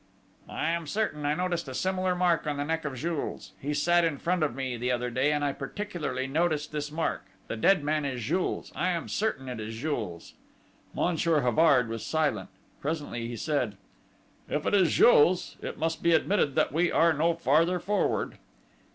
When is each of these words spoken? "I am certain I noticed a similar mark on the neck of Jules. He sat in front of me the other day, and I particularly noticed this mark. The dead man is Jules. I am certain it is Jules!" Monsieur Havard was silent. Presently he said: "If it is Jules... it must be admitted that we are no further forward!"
"I 0.49 0.71
am 0.71 0.87
certain 0.87 1.27
I 1.27 1.35
noticed 1.35 1.67
a 1.67 1.75
similar 1.75 2.15
mark 2.15 2.47
on 2.47 2.57
the 2.57 2.65
neck 2.65 2.85
of 2.85 2.95
Jules. 2.95 3.51
He 3.61 3.71
sat 3.75 4.03
in 4.03 4.17
front 4.17 4.41
of 4.41 4.55
me 4.55 4.75
the 4.75 4.89
other 4.91 5.11
day, 5.11 5.31
and 5.31 5.45
I 5.45 5.53
particularly 5.53 6.25
noticed 6.25 6.71
this 6.71 6.91
mark. 6.91 7.23
The 7.45 7.55
dead 7.55 7.83
man 7.83 8.03
is 8.03 8.23
Jules. 8.23 8.71
I 8.75 8.87
am 8.89 9.07
certain 9.07 9.47
it 9.47 9.59
is 9.59 9.77
Jules!" 9.77 10.33
Monsieur 10.95 11.41
Havard 11.41 11.87
was 11.87 12.03
silent. 12.03 12.49
Presently 12.79 13.27
he 13.27 13.35
said: 13.37 13.77
"If 14.49 14.65
it 14.65 14.73
is 14.73 14.91
Jules... 14.91 15.57
it 15.61 15.77
must 15.77 16.01
be 16.01 16.13
admitted 16.15 16.55
that 16.55 16.71
we 16.71 16.91
are 16.91 17.13
no 17.13 17.35
further 17.35 17.77
forward!" 17.77 18.39